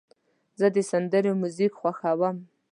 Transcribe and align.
زه 0.59 0.67
د 0.75 0.77
سندرو 0.91 1.31
میوزیک 1.41 1.73
خوښوم. 1.79 2.37